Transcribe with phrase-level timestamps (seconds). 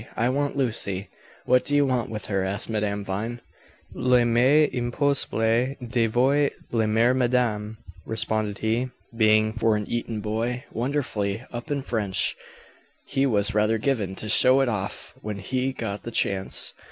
[0.17, 1.09] I want Lucy!"
[1.45, 3.39] "What do you want with her?" asked Madame Vine.
[3.95, 8.89] "Il m'est impossible de vous le dire madame," responded he.
[9.15, 12.35] Being, for an Eton boy, wonderfully up in French,
[13.05, 16.73] he was rather given to show it off when he got the chance.